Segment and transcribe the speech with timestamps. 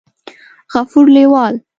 [0.73, 1.55] غفور لېوال